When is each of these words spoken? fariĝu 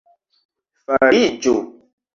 fariĝu 0.85 1.57